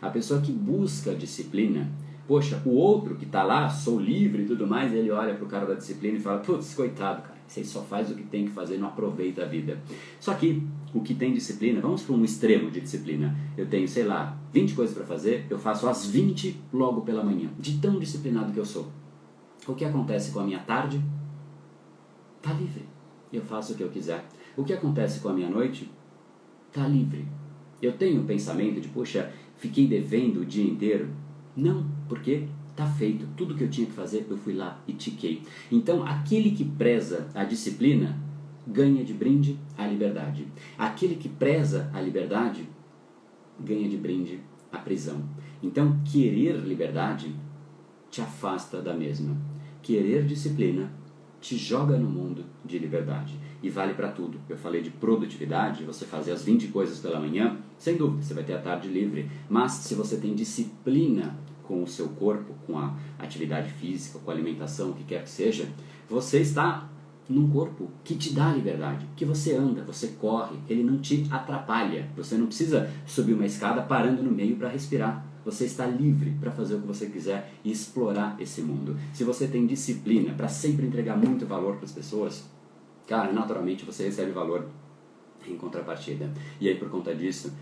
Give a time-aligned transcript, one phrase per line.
[0.00, 1.90] A pessoa que busca disciplina,
[2.26, 5.48] poxa, o outro que está lá, sou livre e tudo mais, ele olha para o
[5.48, 8.52] cara da disciplina e fala, putz, coitado, cara, você só faz o que tem que
[8.52, 9.80] fazer, não aproveita a vida.
[10.20, 13.34] Só que o que tem disciplina, vamos para um extremo de disciplina.
[13.56, 17.50] Eu tenho, sei lá, 20 coisas para fazer, eu faço as 20 logo pela manhã,
[17.58, 18.88] de tão disciplinado que eu sou.
[19.66, 21.02] O que acontece com a minha tarde?
[22.40, 22.84] Tá livre.
[23.32, 24.26] Eu faço o que eu quiser.
[24.56, 25.90] O que acontece com a minha noite?
[26.72, 27.26] Tá livre.
[27.80, 31.10] Eu tenho o pensamento de, poxa, fiquei devendo o dia inteiro.
[31.56, 33.26] Não, porque tá feito.
[33.36, 35.42] Tudo que eu tinha que fazer, eu fui lá e tiquei.
[35.70, 38.16] Então, aquele que preza a disciplina
[38.66, 40.46] ganha de brinde a liberdade.
[40.76, 42.68] Aquele que preza a liberdade
[43.58, 44.40] ganha de brinde
[44.70, 45.22] a prisão.
[45.62, 47.34] Então, querer liberdade
[48.10, 49.36] te afasta da mesma.
[49.82, 50.92] Querer disciplina
[51.40, 53.38] te joga no mundo de liberdade.
[53.62, 54.40] E vale para tudo.
[54.48, 58.44] Eu falei de produtividade, você fazer as 20 coisas pela manhã, sem dúvida, você vai
[58.44, 59.30] ter a tarde livre.
[59.48, 64.34] Mas se você tem disciplina com o seu corpo, com a atividade física, com a
[64.34, 65.68] alimentação, o que quer que seja,
[66.08, 66.88] você está
[67.28, 72.08] num corpo que te dá liberdade, que você anda, você corre, ele não te atrapalha.
[72.16, 75.26] Você não precisa subir uma escada parando no meio para respirar.
[75.44, 78.96] Você está livre para fazer o que você quiser e explorar esse mundo.
[79.12, 82.44] Se você tem disciplina para sempre entregar muito valor para as pessoas,
[83.06, 84.66] cara, naturalmente você recebe valor
[85.46, 86.32] em contrapartida.
[86.60, 87.52] E aí, por conta disso,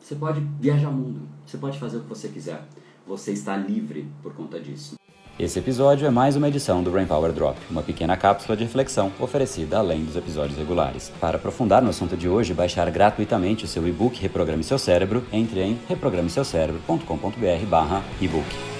[0.00, 2.66] você pode viajar o mundo, você pode fazer o que você quiser.
[3.06, 4.95] Você está livre por conta disso.
[5.38, 9.12] Esse episódio é mais uma edição do Brain Power Drop, uma pequena cápsula de reflexão
[9.20, 11.12] oferecida além dos episódios regulares.
[11.20, 15.60] Para aprofundar no assunto de hoje baixar gratuitamente o seu e-book Reprograme Seu Cérebro, entre
[15.60, 18.75] em reprogrameseucerebro.com.br/ebook.